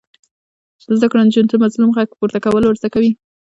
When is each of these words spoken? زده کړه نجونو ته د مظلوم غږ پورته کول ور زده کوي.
زده 0.97 1.07
کړه 1.11 1.21
نجونو 1.27 1.49
ته 1.49 1.55
د 1.57 1.61
مظلوم 1.63 1.89
غږ 1.97 2.09
پورته 2.19 2.39
کول 2.45 2.63
ور 2.65 2.75
زده 2.81 2.89
کوي. 2.93 3.11